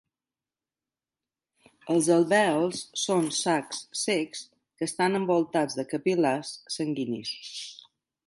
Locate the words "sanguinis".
6.79-7.37